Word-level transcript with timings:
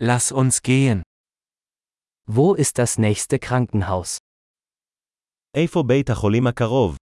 Lass 0.00 0.30
uns 0.30 0.62
gehen. 0.62 1.02
Wo 2.26 2.54
ist 2.54 2.78
das 2.78 2.98
nächste 2.98 3.38
Krankenhaus? 3.40 4.18
איפה 5.56 5.82
בית 5.88 6.10
החולים 6.10 6.46
הקרוב? 6.46 6.96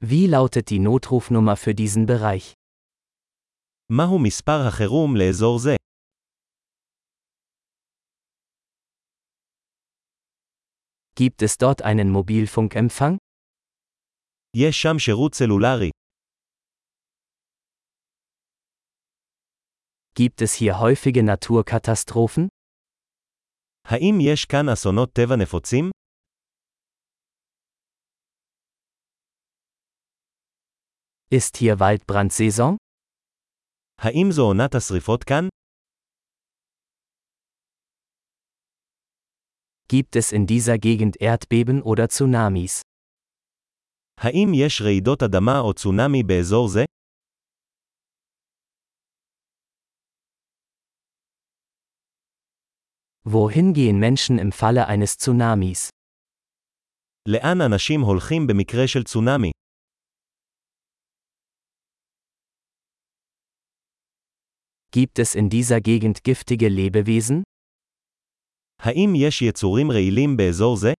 Wie 0.00 0.26
lautet 0.28 0.70
die 0.70 0.78
Notrufnummer 0.78 1.56
für 1.56 1.74
diesen 1.74 2.06
Bereich? 2.06 2.54
מהו 3.90 4.18
מספר 4.18 4.66
החירום 4.68 5.16
לאזור 5.16 5.58
זה? 5.58 5.76
Gibt 11.16 11.42
es 11.42 11.58
dort 11.58 11.82
einen 11.82 12.12
Mobilfunkempfang? 12.12 13.16
יש 14.56 14.82
שם 14.82 14.98
שירות 14.98 15.34
סלולרי. 15.34 15.90
Gibt 20.17 20.41
es 20.41 20.53
hier 20.53 20.79
häufige 20.79 21.23
Naturkatastrophen? 21.23 22.47
האם 23.85 24.15
יש 24.21 24.45
כאן 24.45 24.69
אסונות 24.73 25.13
טבע 25.13 25.35
נפוצים? 25.35 25.89
Ist 31.31 31.57
hier 31.57 31.75
Waldbrandsaison? 31.79 32.77
האם 34.01 34.31
זו 34.31 34.41
עונת 34.41 34.75
השרפות 34.75 35.23
כאן? 35.23 35.47
Gibt 39.87 40.15
es 40.15 40.31
in 40.31 40.45
dieser 40.47 40.77
Gegend 40.77 41.17
Erdbeben 41.17 41.81
oder 41.81 42.07
Tsunamis? 42.07 42.81
האם 44.17 44.51
יש 44.55 44.81
רעידות 44.81 45.23
אדמה 45.23 45.59
או 45.59 45.73
צונאמי 45.73 46.23
באזור 46.23 46.67
זה? 46.67 46.83
Wohin 53.27 53.73
gehen 53.73 53.99
Menschen 53.99 54.37
im 54.37 54.51
Falle 54.51 54.87
eines 54.87 55.17
Tsunamis? 55.17 55.89
לאן 57.27 57.61
אנשים 57.61 58.01
הולכים 58.01 58.47
במקרה 58.47 58.87
של 58.87 59.03
צונאמי? 59.03 59.51
Gibt 64.91 65.19
es 65.19 65.35
in 65.35 65.49
dieser 65.49 65.79
Gegend 65.81 66.23
giftige 66.23 66.67
Lebewesen? 66.69 67.43
האם 68.81 69.13
יש 69.15 69.41
יצורים 69.41 69.91
רעילים 69.91 70.37
באזור 70.37 70.77
זה? 70.77 70.93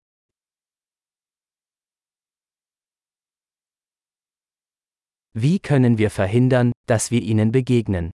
Wie 5.37 5.59
können 5.59 5.97
wir 5.97 6.09
verhindern, 6.09 6.71
dass 6.87 7.11
wir 7.11 7.21
ihnen 7.21 7.51
begegnen? 7.51 8.09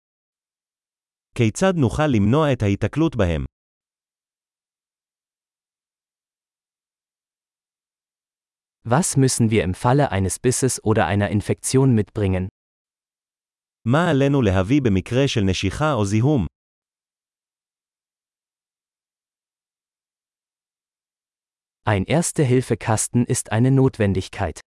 כיצד 1.36 1.74
נוכל 1.76 2.08
למנוע 2.08 2.54
את 2.54 2.62
ההיתקלות 2.62 3.16
בהם? 3.16 3.46
Was 8.86 9.16
müssen 9.16 9.52
wir 9.52 9.64
im 9.64 9.74
Falle 9.74 10.12
eines 10.12 10.40
Bisses 10.40 10.84
oder 10.84 11.06
einer 11.06 11.30
Infektion 11.30 11.96
mitbringen? 11.96 12.48
מה 13.86 14.10
עלינו 14.10 14.42
להביא 14.42 14.82
במקרה 14.82 15.28
של 15.28 15.42
נשיכה 15.42 15.94
או 15.94 16.06
זיהום? 16.06 16.46
Ein 21.86 22.06
Erste-Hilfe-Kasten 22.06 23.26
ist 23.26 23.52
eine 23.52 23.72
Notwendigkeit. 23.72 24.60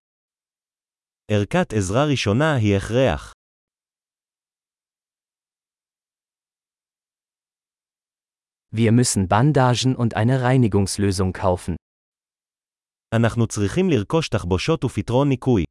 ערכת 1.31 1.73
עזרה 1.73 2.05
ראשונה 2.05 2.55
היא 2.55 2.77
הכרח. 2.77 3.33
Wir 8.73 8.93
müssen 8.93 9.29
Bandagen 9.29 9.95
und 9.95 10.15
eine 10.15 10.43
Reinigungslösung 10.43 11.33
kaufen. 11.33 11.77
אנחנו 13.17 13.47
צריכים 13.47 13.91
לרכוש 13.91 14.29
תחבושות 14.29 14.85
ופתרון 14.85 15.29
ניקוי. 15.29 15.65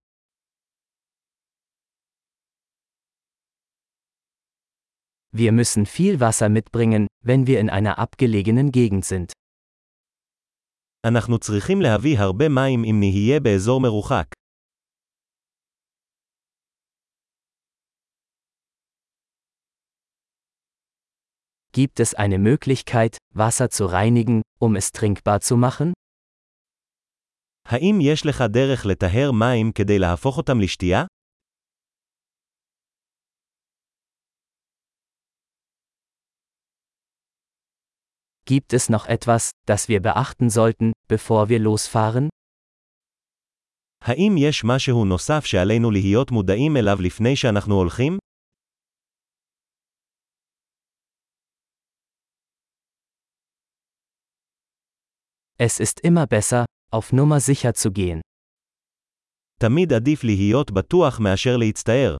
Wir 5.35 5.51
müssen 5.51 5.85
viel 5.85 6.19
Wasser 6.19 6.49
mitbringen, 6.49 7.07
wenn 7.25 7.47
wir 7.47 7.59
in 7.59 7.69
einer 7.69 7.97
abgelegenen 7.97 8.71
Gegend 8.71 9.05
sind. 9.05 9.31
אנחנו 11.07 11.39
צריכים 11.39 11.81
להביא 11.81 12.19
הרבה 12.19 12.49
מים 12.49 12.83
אם 12.83 12.99
נהיה 12.99 13.39
באזור 13.39 13.81
מרוחק. 13.81 14.25
Gibt 21.75 21.99
es 21.99 22.13
eine 22.13 22.37
Möglichkeit, 22.37 23.17
Wasser 23.33 23.69
zu 23.69 23.85
reinigen, 23.85 24.43
um 24.59 24.75
es 24.75 24.91
trinkbar 24.91 25.41
zu 25.41 25.57
machen? 25.57 25.93
האם 27.67 27.99
יש 28.01 28.25
לך 28.25 28.41
דרך 28.53 28.85
לטהר 28.85 29.31
מים 29.31 29.71
כדי 29.71 29.99
להפוך 29.99 30.37
אותם 30.37 30.59
לשתייה? 30.59 31.05
Gibt 38.45 38.73
es 38.73 38.89
noch 38.89 39.05
etwas, 39.07 39.51
das 39.65 39.87
wir 39.87 40.01
beachten 40.01 40.49
sollten, 40.49 40.91
bevor 41.07 41.49
wir 41.49 41.59
losfahren? 41.59 42.29
האם 44.01 44.35
יש 44.37 44.63
משהו 44.65 45.05
נוסף 45.05 45.45
שעלינו 45.45 45.91
להיות 45.91 46.31
מודעים 46.31 46.77
אליו 46.77 46.97
לפני 47.01 47.35
שאנחנו 47.35 47.75
הולכים? 47.75 48.17
Es 55.59 55.79
ist 55.79 55.99
immer 56.03 56.25
besser, 56.27 56.65
auf 56.93 57.13
Nummer 57.13 57.39
sicher 57.39 57.73
zu 57.73 57.89
gehen. 57.91 58.21
תמיד 59.59 59.93
עדיף 59.93 60.23
להיות 60.23 60.71
בטוח 60.71 61.19
מאשר 61.19 61.57
להצטער. 61.57 62.17